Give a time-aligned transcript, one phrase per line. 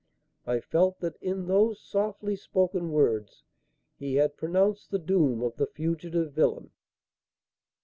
[0.47, 3.43] I felt that in those softly spoken words
[3.99, 6.71] he had pronounced the doom of the fugitive villain.